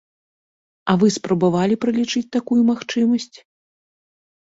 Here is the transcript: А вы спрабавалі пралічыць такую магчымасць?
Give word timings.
А 0.93 0.95
вы 1.01 1.07
спрабавалі 1.17 1.75
пралічыць 1.85 2.29
такую 2.37 2.57
магчымасць? 2.71 3.29